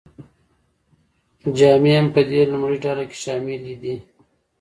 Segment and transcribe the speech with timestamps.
[1.57, 3.95] جامې هم په دې لومړۍ ډله کې شاملې دي.